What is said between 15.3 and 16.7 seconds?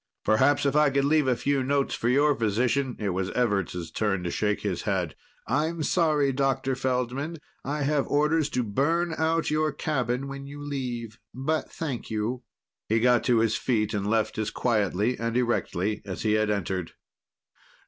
erectly as he had